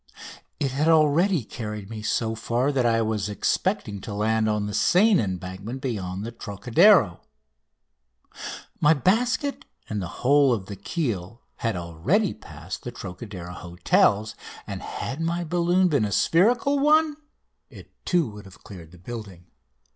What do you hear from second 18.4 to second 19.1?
have cleared the